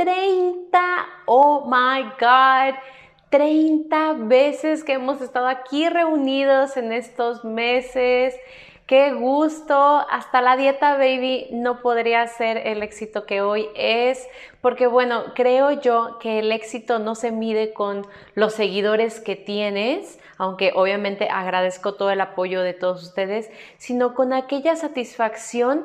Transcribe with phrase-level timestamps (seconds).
[0.00, 0.80] 30.
[1.26, 2.74] Oh my God.
[3.28, 8.34] 30 veces que hemos estado aquí reunidos en estos meses.
[8.86, 9.74] Qué gusto.
[10.10, 14.26] Hasta la dieta baby no podría ser el éxito que hoy es.
[14.62, 20.18] Porque bueno, creo yo que el éxito no se mide con los seguidores que tienes,
[20.38, 25.84] aunque obviamente agradezco todo el apoyo de todos ustedes, sino con aquella satisfacción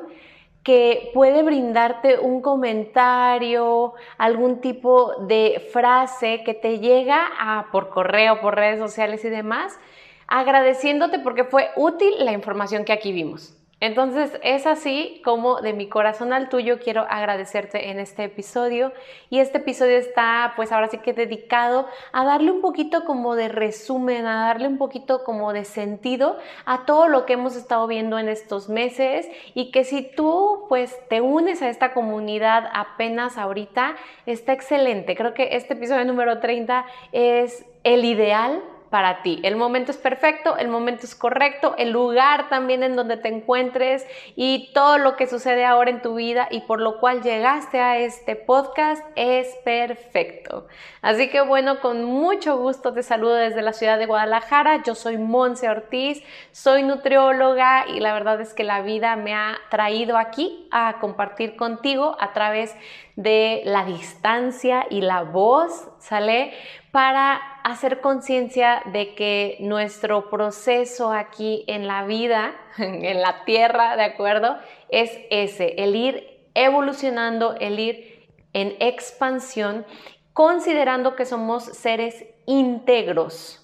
[0.66, 8.40] que puede brindarte un comentario, algún tipo de frase que te llega a, por correo,
[8.40, 9.78] por redes sociales y demás,
[10.26, 13.54] agradeciéndote porque fue útil la información que aquí vimos.
[13.78, 18.90] Entonces es así como de mi corazón al tuyo quiero agradecerte en este episodio
[19.28, 23.48] y este episodio está pues ahora sí que dedicado a darle un poquito como de
[23.48, 28.18] resumen, a darle un poquito como de sentido a todo lo que hemos estado viendo
[28.18, 33.96] en estos meses y que si tú pues te unes a esta comunidad apenas ahorita
[34.24, 35.14] está excelente.
[35.16, 38.62] Creo que este episodio número 30 es el ideal
[38.96, 39.40] para ti.
[39.42, 44.06] El momento es perfecto, el momento es correcto, el lugar también en donde te encuentres
[44.36, 47.98] y todo lo que sucede ahora en tu vida y por lo cual llegaste a
[47.98, 50.66] este podcast es perfecto.
[51.02, 54.82] Así que bueno, con mucho gusto te saludo desde la ciudad de Guadalajara.
[54.82, 59.58] Yo soy Monse Ortiz, soy nutrióloga y la verdad es que la vida me ha
[59.68, 62.80] traído aquí a compartir contigo a través de
[63.16, 66.52] la distancia y la voz, ¿sale?
[66.90, 74.04] Para hacer conciencia de que nuestro proceso aquí en la vida, en la tierra, ¿de
[74.04, 74.56] acuerdo?
[74.90, 79.86] Es ese, el ir evolucionando, el ir en expansión,
[80.32, 83.62] considerando que somos seres íntegros.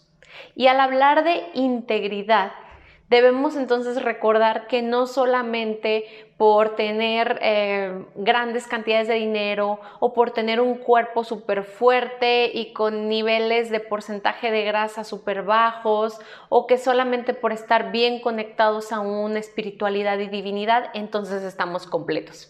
[0.54, 2.52] Y al hablar de integridad,
[3.12, 6.06] debemos entonces recordar que no solamente
[6.38, 12.72] por tener eh, grandes cantidades de dinero o por tener un cuerpo súper fuerte y
[12.72, 16.18] con niveles de porcentaje de grasa súper bajos
[16.48, 22.48] o que solamente por estar bien conectados a una espiritualidad y divinidad, entonces estamos completos.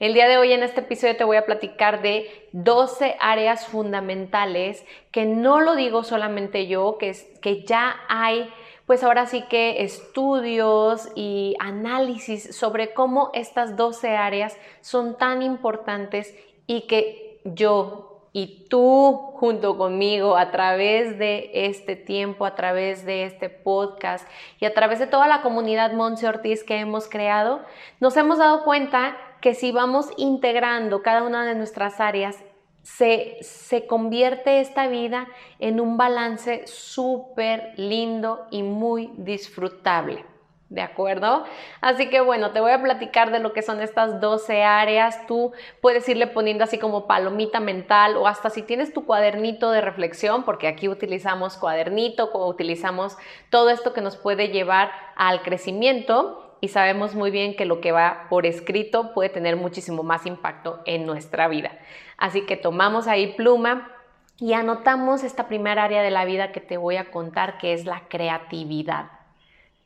[0.00, 4.86] El día de hoy en este episodio te voy a platicar de 12 áreas fundamentales
[5.10, 8.50] que no lo digo solamente yo, que, que ya hay
[8.92, 16.36] pues ahora sí que estudios y análisis sobre cómo estas 12 áreas son tan importantes
[16.66, 23.24] y que yo y tú junto conmigo a través de este tiempo, a través de
[23.24, 24.28] este podcast
[24.60, 27.62] y a través de toda la comunidad Monse Ortiz que hemos creado,
[27.98, 32.36] nos hemos dado cuenta que si vamos integrando cada una de nuestras áreas
[32.82, 35.28] se, convierte esta vida
[35.58, 40.24] en un balance súper lindo y muy disfrutable.
[40.68, 41.44] ¿De acuerdo?
[41.82, 45.26] Así que bueno, te voy a platicar de lo que son estas 12 áreas.
[45.26, 49.82] Tú puedes irle poniendo así como palomita mental o hasta si tienes tu cuadernito de
[49.82, 53.18] reflexión, porque aquí utilizamos cuadernito, utilizamos
[53.50, 57.90] todo esto que nos puede llevar al crecimiento y sabemos muy bien que lo que
[57.90, 61.72] va por escrito puede tener muchísimo más impacto en nuestra vida.
[62.22, 63.90] Así que tomamos ahí pluma
[64.38, 67.84] y anotamos esta primera área de la vida que te voy a contar, que es
[67.84, 69.10] la creatividad.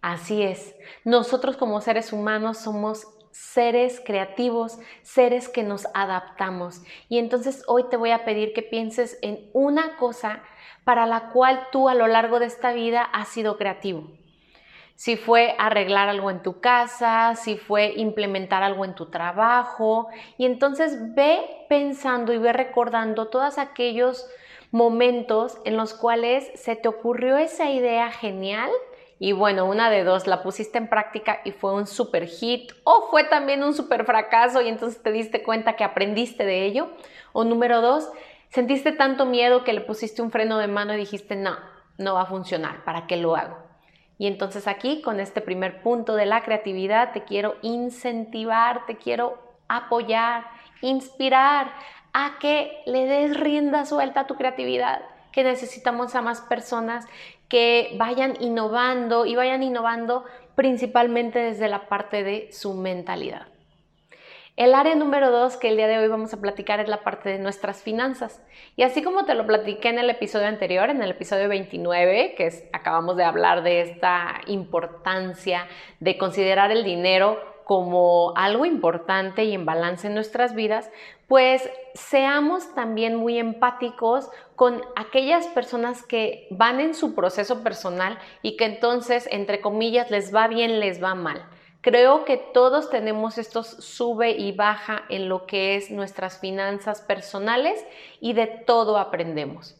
[0.02, 6.82] Así es, nosotros como seres humanos somos seres creativos, seres que nos adaptamos.
[7.08, 10.42] Y entonces hoy te voy a pedir que pienses en una cosa
[10.84, 14.10] para la cual tú a lo largo de esta vida has sido creativo
[14.96, 20.08] si fue arreglar algo en tu casa, si fue implementar algo en tu trabajo.
[20.38, 24.26] Y entonces ve pensando y ve recordando todos aquellos
[24.72, 28.70] momentos en los cuales se te ocurrió esa idea genial
[29.18, 33.08] y bueno, una de dos, la pusiste en práctica y fue un super hit o
[33.10, 36.90] fue también un super fracaso y entonces te diste cuenta que aprendiste de ello.
[37.32, 38.10] O número dos,
[38.50, 41.56] sentiste tanto miedo que le pusiste un freno de mano y dijiste, no,
[41.96, 43.65] no va a funcionar, ¿para qué lo hago?
[44.18, 49.38] Y entonces aquí, con este primer punto de la creatividad, te quiero incentivar, te quiero
[49.68, 50.46] apoyar,
[50.80, 51.72] inspirar
[52.12, 55.02] a que le des rienda suelta a tu creatividad,
[55.32, 57.06] que necesitamos a más personas
[57.48, 60.24] que vayan innovando y vayan innovando
[60.54, 63.46] principalmente desde la parte de su mentalidad.
[64.56, 67.28] El área número dos que el día de hoy vamos a platicar es la parte
[67.28, 68.42] de nuestras finanzas.
[68.74, 72.70] Y así como te lo platiqué en el episodio anterior, en el episodio 29, que
[72.72, 75.68] acabamos de hablar de esta importancia
[76.00, 80.90] de considerar el dinero como algo importante y en balance en nuestras vidas,
[81.26, 88.56] pues seamos también muy empáticos con aquellas personas que van en su proceso personal y
[88.56, 91.44] que entonces, entre comillas, les va bien, les va mal.
[91.86, 97.86] Creo que todos tenemos estos sube y baja en lo que es nuestras finanzas personales
[98.20, 99.76] y de todo aprendemos.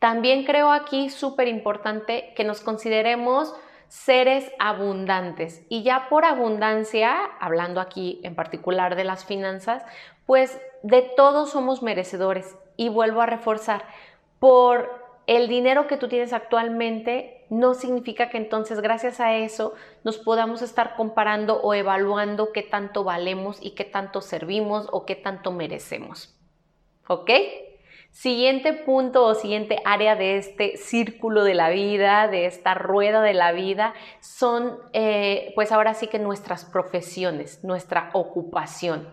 [0.00, 3.54] También creo aquí súper importante que nos consideremos
[3.88, 5.64] seres abundantes.
[5.70, 9.82] Y ya por abundancia, hablando aquí en particular de las finanzas,
[10.26, 12.54] pues de todos somos merecedores.
[12.76, 13.86] Y vuelvo a reforzar,
[14.40, 14.90] por
[15.26, 19.74] el dinero que tú tienes actualmente no significa que entonces gracias a eso
[20.04, 25.16] nos podamos estar comparando o evaluando qué tanto valemos y qué tanto servimos o qué
[25.16, 26.38] tanto merecemos.
[27.08, 27.30] ¿Ok?
[28.12, 33.34] Siguiente punto o siguiente área de este círculo de la vida, de esta rueda de
[33.34, 39.12] la vida, son eh, pues ahora sí que nuestras profesiones, nuestra ocupación,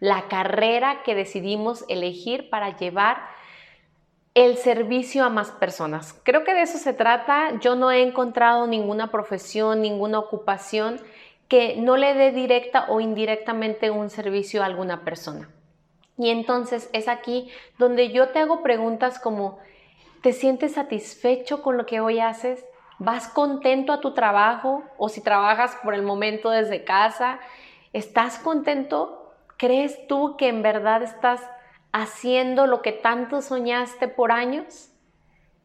[0.00, 3.35] la carrera que decidimos elegir para llevar
[4.36, 6.14] el servicio a más personas.
[6.22, 7.58] Creo que de eso se trata.
[7.60, 11.00] Yo no he encontrado ninguna profesión, ninguna ocupación
[11.48, 15.48] que no le dé directa o indirectamente un servicio a alguna persona.
[16.18, 19.58] Y entonces es aquí donde yo te hago preguntas como,
[20.20, 22.62] ¿te sientes satisfecho con lo que hoy haces?
[22.98, 24.82] ¿Vas contento a tu trabajo?
[24.98, 27.40] O si trabajas por el momento desde casa,
[27.94, 29.32] ¿estás contento?
[29.56, 31.40] ¿Crees tú que en verdad estás
[32.02, 34.90] haciendo lo que tanto soñaste por años?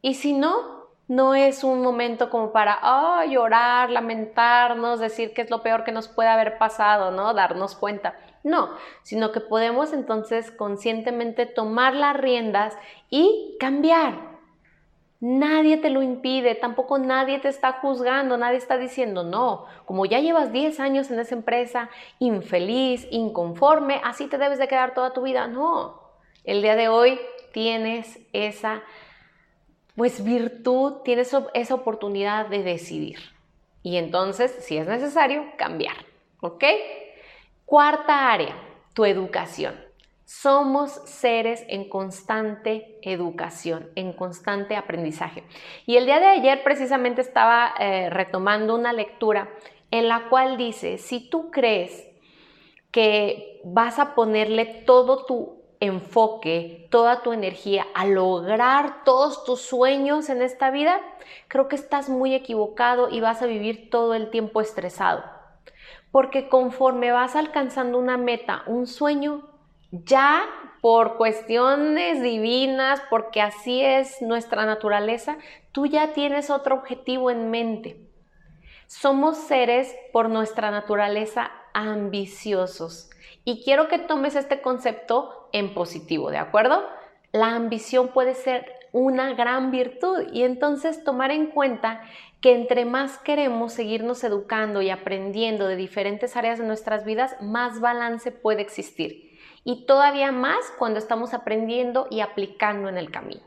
[0.00, 2.80] Y si no, no es un momento como para
[3.26, 7.34] llorar, lamentarnos, decir que es lo peor que nos puede haber pasado, ¿no?
[7.34, 8.16] Darnos cuenta.
[8.44, 8.70] No,
[9.02, 12.76] sino que podemos entonces conscientemente tomar las riendas
[13.10, 14.32] y cambiar.
[15.20, 20.18] Nadie te lo impide, tampoco nadie te está juzgando, nadie está diciendo, no, como ya
[20.18, 25.22] llevas 10 años en esa empresa, infeliz, inconforme, así te debes de quedar toda tu
[25.22, 25.46] vida.
[25.46, 26.01] No,
[26.44, 27.20] el día de hoy
[27.52, 28.82] tienes esa
[29.96, 33.18] pues virtud, tienes esa oportunidad de decidir.
[33.82, 35.96] Y entonces, si es necesario, cambiar.
[36.40, 36.64] ¿Ok?
[37.66, 38.56] Cuarta área,
[38.94, 39.74] tu educación.
[40.24, 45.44] Somos seres en constante educación, en constante aprendizaje.
[45.84, 49.50] Y el día de ayer precisamente estaba eh, retomando una lectura
[49.90, 52.08] en la cual dice, si tú crees
[52.90, 60.28] que vas a ponerle todo tu enfoque, toda tu energía a lograr todos tus sueños
[60.28, 61.00] en esta vida,
[61.48, 65.24] creo que estás muy equivocado y vas a vivir todo el tiempo estresado.
[66.12, 69.42] Porque conforme vas alcanzando una meta, un sueño,
[69.90, 70.44] ya
[70.80, 75.36] por cuestiones divinas, porque así es nuestra naturaleza,
[75.72, 78.08] tú ya tienes otro objetivo en mente.
[78.86, 83.10] Somos seres por nuestra naturaleza ambiciosos.
[83.44, 86.84] Y quiero que tomes este concepto en positivo, ¿de acuerdo?
[87.32, 92.02] La ambición puede ser una gran virtud y entonces tomar en cuenta
[92.40, 97.80] que entre más queremos seguirnos educando y aprendiendo de diferentes áreas de nuestras vidas, más
[97.80, 99.38] balance puede existir.
[99.64, 103.42] Y todavía más cuando estamos aprendiendo y aplicando en el camino.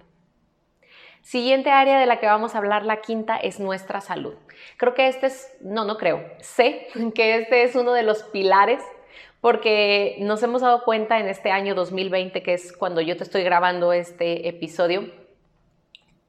[1.22, 4.36] Siguiente área de la que vamos a hablar, la quinta, es nuestra salud.
[4.78, 8.82] Creo que este es, no, no creo, sé que este es uno de los pilares
[9.42, 13.44] porque nos hemos dado cuenta en este año 2020, que es cuando yo te estoy
[13.44, 15.10] grabando este episodio,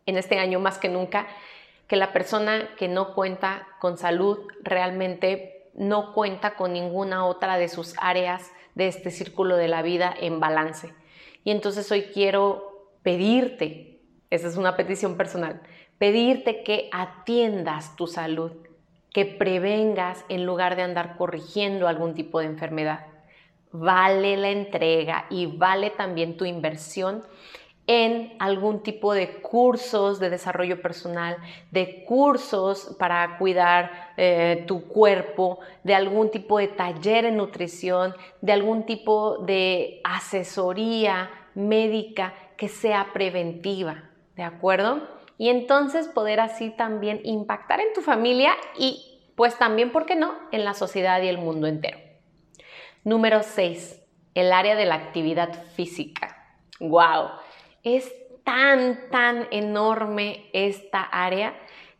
[0.06, 1.26] en este año más que nunca,
[1.88, 7.68] que la persona que no cuenta con salud realmente no cuenta con ninguna otra de
[7.68, 10.92] sus áreas de este círculo de la vida en balance.
[11.44, 13.96] Y entonces hoy quiero pedirte
[14.30, 15.60] esa es una petición personal,
[15.98, 18.52] pedirte que atiendas tu salud,
[19.16, 23.06] que prevengas en lugar de andar corrigiendo algún tipo de enfermedad.
[23.72, 27.22] Vale la entrega y vale también tu inversión
[27.86, 31.38] en algún tipo de cursos de desarrollo personal,
[31.70, 38.52] de cursos para cuidar eh, tu cuerpo, de algún tipo de taller en nutrición, de
[38.52, 44.10] algún tipo de asesoría médica que sea preventiva.
[44.36, 45.00] ¿de acuerdo?
[45.38, 49.05] Y entonces poder así también impactar en tu familia y
[49.36, 51.98] pues también, ¿por qué no?, en la sociedad y el mundo entero.
[53.04, 54.02] Número 6,
[54.34, 56.58] el área de la actividad física.
[56.80, 57.28] ¡Wow!
[57.84, 58.12] Es
[58.42, 61.56] tan, tan enorme esta área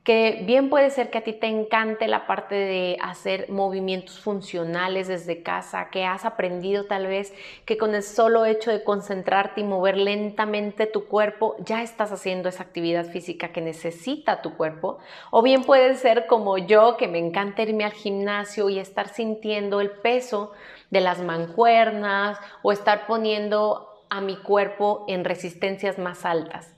[0.07, 5.09] que bien puede ser que a ti te encante la parte de hacer movimientos funcionales
[5.09, 7.35] desde casa, que has aprendido tal vez
[7.65, 12.49] que con el solo hecho de concentrarte y mover lentamente tu cuerpo ya estás haciendo
[12.49, 14.99] esa actividad física que necesita tu cuerpo,
[15.33, 19.81] o bien puede ser como yo que me encanta irme al gimnasio y estar sintiendo
[19.81, 20.53] el peso
[20.89, 26.73] de las mancuernas o estar poniendo a mi cuerpo en resistencias más altas.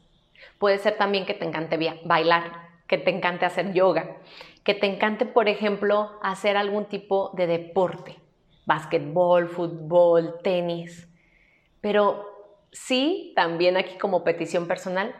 [0.58, 4.16] Puede ser también que te encante bailar que te encante hacer yoga,
[4.64, 8.16] que te encante, por ejemplo, hacer algún tipo de deporte,
[8.66, 11.08] básquetbol, fútbol, tenis.
[11.80, 12.26] Pero
[12.72, 15.14] sí, también aquí como petición personal,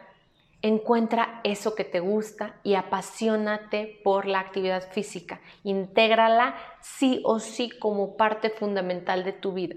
[0.61, 5.39] encuentra eso que te gusta y apasionate por la actividad física.
[5.63, 9.75] Intégrala sí o sí como parte fundamental de tu vida.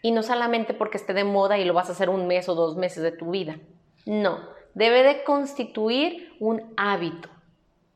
[0.00, 2.54] Y no solamente porque esté de moda y lo vas a hacer un mes o
[2.54, 3.58] dos meses de tu vida.
[4.04, 4.40] No,
[4.74, 7.28] debe de constituir un hábito.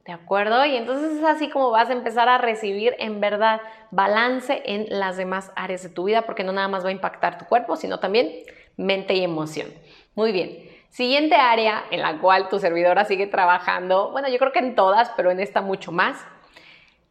[0.05, 0.65] ¿De acuerdo?
[0.65, 5.17] Y entonces es así como vas a empezar a recibir en verdad balance en las
[5.17, 7.99] demás áreas de tu vida, porque no nada más va a impactar tu cuerpo, sino
[7.99, 8.33] también
[8.77, 9.69] mente y emoción.
[10.15, 10.71] Muy bien.
[10.91, 15.11] Siguiente área en la cual tu servidora sigue trabajando, bueno, yo creo que en todas,
[15.17, 16.25] pero en esta mucho más,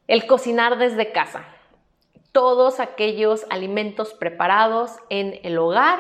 [0.08, 1.46] el cocinar desde casa.
[2.32, 6.00] Todos aquellos alimentos preparados en el hogar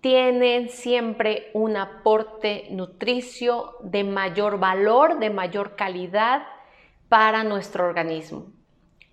[0.00, 6.46] tienen siempre un aporte nutricio de mayor valor, de mayor calidad
[7.08, 8.46] para nuestro organismo.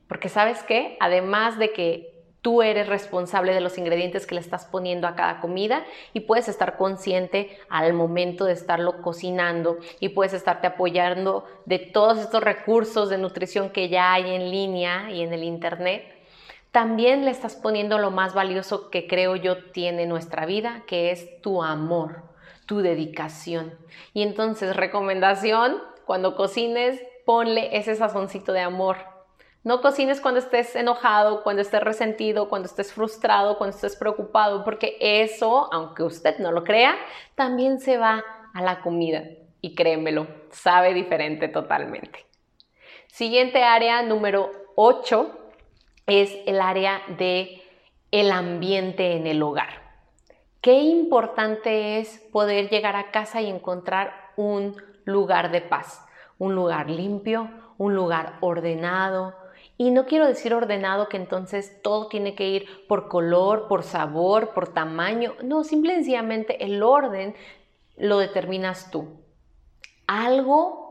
[0.07, 2.13] Porque sabes qué, además de que
[2.43, 6.49] tú eres responsable de los ingredientes que le estás poniendo a cada comida y puedes
[6.49, 13.09] estar consciente al momento de estarlo cocinando y puedes estarte apoyando de todos estos recursos
[13.09, 16.03] de nutrición que ya hay en línea y en el internet
[16.73, 21.39] también le estás poniendo lo más valioso que creo yo tiene nuestra vida, que es
[21.43, 22.23] tu amor,
[22.65, 23.77] tu dedicación.
[24.11, 28.97] Y entonces, recomendación, cuando cocines, ponle ese sazoncito de amor.
[29.63, 34.97] No cocines cuando estés enojado, cuando estés resentido, cuando estés frustrado, cuando estés preocupado, porque
[34.99, 36.95] eso, aunque usted no lo crea,
[37.35, 39.21] también se va a la comida.
[39.61, 42.25] Y créemelo, sabe diferente totalmente.
[43.09, 45.41] Siguiente área número 8
[46.07, 47.61] es el área de
[48.11, 49.81] el ambiente en el hogar.
[50.61, 56.05] Qué importante es poder llegar a casa y encontrar un lugar de paz,
[56.37, 59.35] un lugar limpio, un lugar ordenado.
[59.77, 64.53] Y no quiero decir ordenado que entonces todo tiene que ir por color, por sabor,
[64.53, 65.33] por tamaño.
[65.43, 67.35] No, simple y sencillamente el orden
[67.97, 69.07] lo determinas tú.
[70.07, 70.82] Algo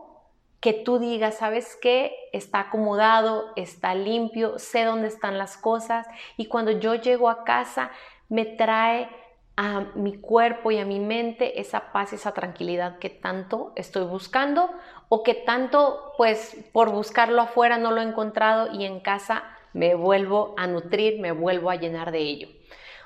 [0.62, 2.14] que tú digas, ¿sabes qué?
[2.32, 7.90] Está acomodado, está limpio, sé dónde están las cosas y cuando yo llego a casa
[8.28, 9.08] me trae
[9.56, 14.70] a mi cuerpo y a mi mente esa paz, esa tranquilidad que tanto estoy buscando
[15.08, 19.42] o que tanto pues por buscarlo afuera no lo he encontrado y en casa
[19.72, 22.48] me vuelvo a nutrir, me vuelvo a llenar de ello.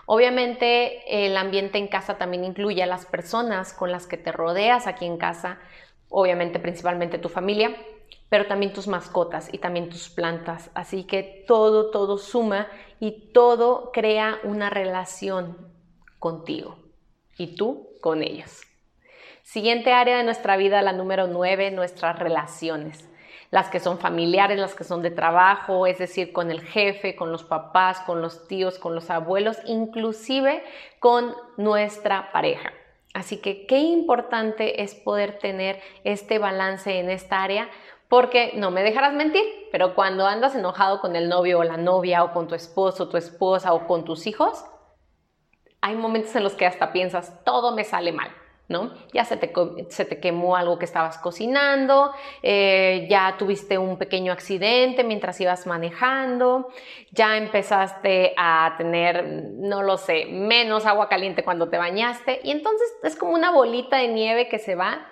[0.05, 4.87] Obviamente el ambiente en casa también incluye a las personas con las que te rodeas
[4.87, 5.59] aquí en casa,
[6.09, 7.77] obviamente principalmente tu familia,
[8.29, 10.71] pero también tus mascotas y también tus plantas.
[10.75, 12.69] Así que todo, todo suma
[13.01, 15.57] y todo crea una relación
[16.19, 16.79] contigo
[17.39, 18.63] y tú con ellos.
[19.43, 23.09] Siguiente área de nuestra vida, la número 9, nuestras relaciones.
[23.53, 27.31] Las que son familiares, las que son de trabajo, es decir, con el jefe, con
[27.31, 30.65] los papás, con los tíos, con los abuelos, inclusive
[30.99, 32.73] con nuestra pareja.
[33.17, 37.71] Así que qué importante es poder tener este balance en esta área,
[38.11, 39.43] porque no me dejarás mentir,
[39.73, 43.17] pero cuando andas enojado con el novio o la novia o con tu esposo, tu
[43.17, 44.67] esposa o con tus hijos,
[45.81, 48.31] hay momentos en los que hasta piensas, todo me sale mal.
[48.69, 48.93] ¿No?
[49.13, 49.53] Ya se te,
[49.91, 55.67] se te, quemó algo que estabas cocinando, eh, ya tuviste un pequeño accidente mientras ibas
[55.67, 56.69] manejando,
[57.13, 62.93] ya empezaste a tener, no lo sé, menos agua caliente cuando te bañaste y entonces
[63.05, 65.07] es como una bolita de nieve que se va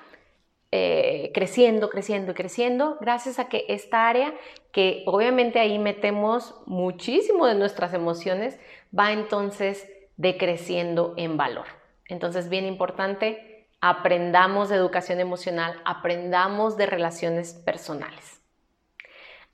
[0.72, 4.34] eh, creciendo, creciendo y creciendo gracias a que esta área,
[4.72, 8.58] que obviamente ahí metemos muchísimo de nuestras emociones,
[8.96, 11.83] va entonces decreciendo en valor.
[12.08, 18.40] Entonces, bien importante, aprendamos de educación emocional, aprendamos de relaciones personales.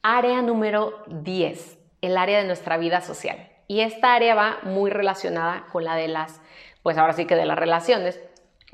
[0.03, 3.51] Área número 10, el área de nuestra vida social.
[3.67, 6.41] Y esta área va muy relacionada con la de las,
[6.83, 8.21] pues ahora sí que de las relaciones,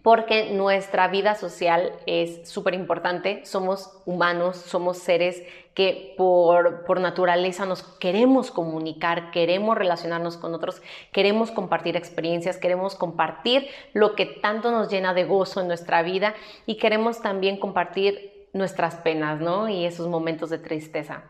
[0.06, 3.44] porque nuestra vida social es súper importante.
[3.44, 5.42] Somos humanos, somos seres
[5.74, 12.94] que por, por, naturaleza nos queremos comunicar, queremos relacionarnos con otros, queremos compartir experiencias, queremos
[12.94, 16.36] compartir lo que tanto nos llena de gozo en nuestra vida
[16.66, 19.68] y queremos también compartir nuestras penas, ¿no?
[19.68, 21.24] Y esos momentos de tristeza.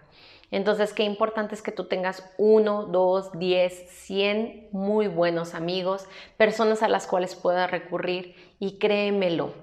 [0.51, 6.83] Entonces, qué importante es que tú tengas uno, dos, diez, cien muy buenos amigos, personas
[6.83, 9.55] a las cuales puedas recurrir y créemelo.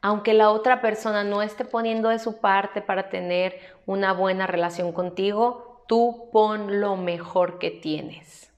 [0.00, 4.92] Aunque la otra persona no esté poniendo de su parte para tener una buena relación
[4.92, 8.52] contigo, tú pon lo mejor que tienes.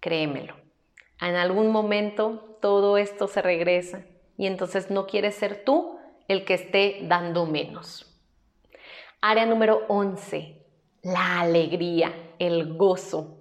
[0.00, 0.54] Créemelo.
[1.20, 4.04] En algún momento todo esto se regresa
[4.36, 5.98] y entonces no quieres ser tú
[6.28, 8.10] el que esté dando menos.
[9.20, 10.63] Área número 11,
[11.04, 13.36] la alegría, el gozo.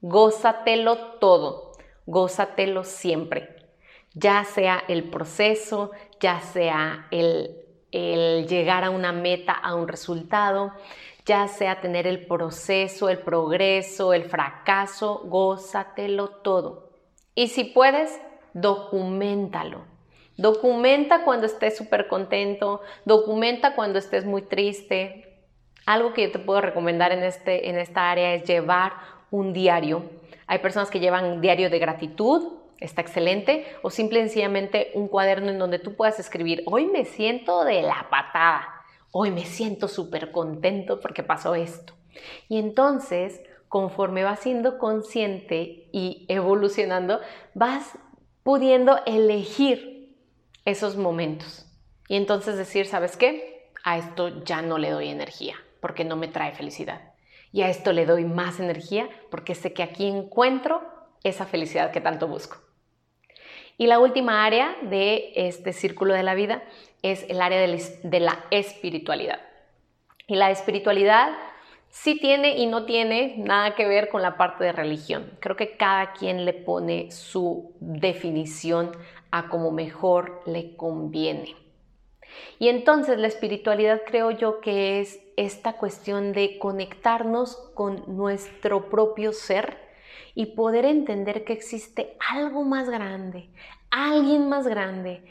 [0.00, 1.72] Gózatelo todo,
[2.06, 3.68] gózatelo siempre,
[4.14, 7.56] ya sea el proceso, ya sea el,
[7.92, 10.72] el llegar a una meta, a un resultado,
[11.24, 16.90] ya sea tener el proceso, el progreso, el fracaso, gózatelo todo.
[17.36, 18.20] Y si puedes,
[18.54, 19.84] documentalo.
[20.36, 25.31] Documenta cuando estés súper contento, documenta cuando estés muy triste,
[25.86, 28.92] algo que yo te puedo recomendar en, este, en esta área es llevar
[29.30, 30.04] un diario.
[30.46, 35.50] Hay personas que llevan diario de gratitud, está excelente, o simple y sencillamente un cuaderno
[35.50, 38.68] en donde tú puedas escribir, hoy me siento de la patada,
[39.10, 41.94] hoy me siento súper contento porque pasó esto.
[42.48, 47.20] Y entonces, conforme vas siendo consciente y evolucionando,
[47.54, 47.98] vas
[48.42, 50.14] pudiendo elegir
[50.64, 51.66] esos momentos.
[52.08, 53.70] Y entonces decir, ¿sabes qué?
[53.84, 57.12] A esto ya no le doy energía porque no me trae felicidad.
[57.52, 60.80] Y a esto le doy más energía porque sé que aquí encuentro
[61.22, 62.56] esa felicidad que tanto busco.
[63.76, 66.62] Y la última área de este círculo de la vida
[67.02, 69.40] es el área de la espiritualidad.
[70.26, 71.30] Y la espiritualidad
[71.88, 75.36] sí tiene y no tiene nada que ver con la parte de religión.
[75.40, 78.92] Creo que cada quien le pone su definición
[79.30, 81.61] a como mejor le conviene.
[82.58, 89.32] Y entonces la espiritualidad creo yo que es esta cuestión de conectarnos con nuestro propio
[89.32, 89.78] ser
[90.34, 93.50] y poder entender que existe algo más grande,
[93.90, 95.24] alguien más grande,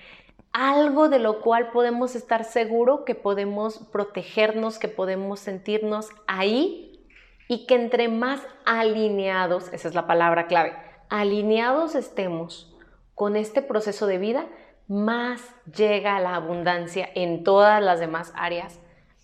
[0.53, 7.05] algo de lo cual podemos estar seguros que podemos protegernos, que podemos sentirnos ahí
[7.47, 10.73] y que entre más alineados, esa es la palabra clave,
[11.09, 12.75] alineados estemos
[13.15, 14.45] con este proceso de vida,
[14.91, 18.77] más llega la abundancia en todas las demás áreas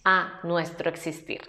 [0.05, 1.41] a nuestro existir.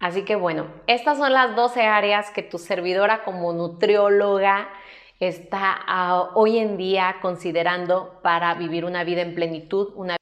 [0.00, 4.68] Así que bueno, estas son las 12 áreas que tu servidora como nutrióloga
[5.20, 10.16] está ah, hoy en día considerando para vivir una vida en plenitud, una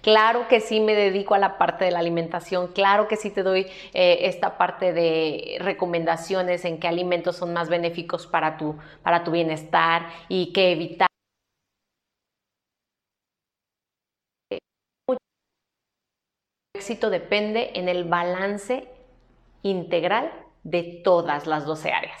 [0.00, 3.42] Claro que sí me dedico a la parte de la alimentación, claro que sí te
[3.42, 9.24] doy eh, esta parte de recomendaciones en qué alimentos son más benéficos para tu, para
[9.24, 11.08] tu bienestar y qué evitar.
[17.10, 18.88] Depende en el balance
[19.62, 22.20] integral de todas las 12 áreas.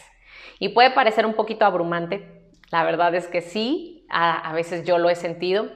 [0.58, 5.10] Y puede parecer un poquito abrumante, la verdad es que sí, a, veces yo lo
[5.10, 5.70] he sentido,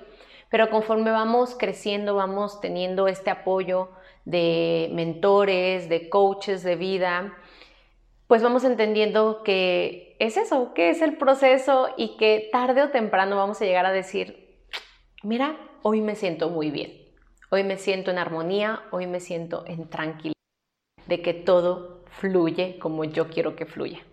[0.51, 3.91] pero conforme vamos creciendo, vamos teniendo este apoyo
[4.25, 7.35] de mentores, de coaches de vida,
[8.27, 13.37] pues vamos entendiendo que es eso, que es el proceso y que tarde o temprano
[13.37, 14.59] vamos a llegar a decir,
[15.23, 17.08] mira, hoy me siento muy bien.
[17.51, 20.35] Hoy me siento en armonía, hoy me siento en tranquilidad
[21.07, 24.05] de que todo fluye como yo quiero que fluya.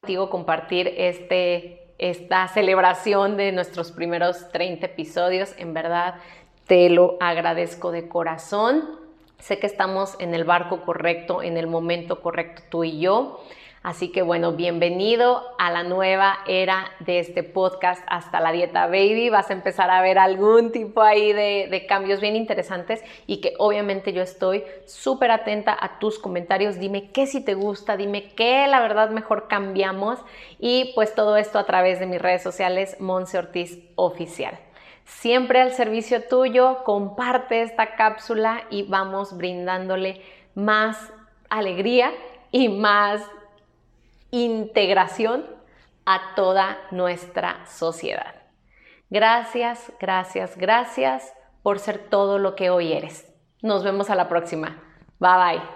[0.00, 6.20] Contigo compartir este, esta celebración de nuestros primeros 30 episodios, en verdad
[6.68, 9.00] te lo agradezco de corazón.
[9.40, 13.40] Sé que estamos en el barco correcto, en el momento correcto tú y yo.
[13.86, 19.30] Así que bueno, bienvenido a la nueva era de este podcast hasta la dieta baby.
[19.30, 24.12] Vas a empezar a ver algún tipo ahí de, cambios bien interesantes y que obviamente
[24.12, 26.80] yo estoy súper atenta a tus comentarios.
[26.80, 30.18] Dime qué si te gusta, dime qué la verdad mejor cambiamos
[30.58, 34.58] y pues todo esto a través de mis redes sociales Monse Ortiz Oficial.
[35.04, 40.22] Siempre al servicio tuyo, comparte esta cápsula y vamos brindándole
[40.56, 41.12] más
[41.50, 42.10] alegría
[42.50, 43.22] y más
[44.44, 45.44] integración
[46.04, 48.34] a toda nuestra sociedad.
[49.10, 53.32] Gracias, gracias, gracias por ser todo lo que hoy eres.
[53.62, 54.82] Nos vemos a la próxima.
[55.18, 55.75] Bye bye.